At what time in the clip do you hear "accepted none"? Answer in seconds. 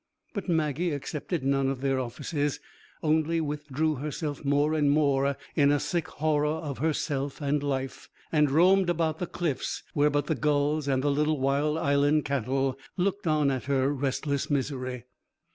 0.93-1.69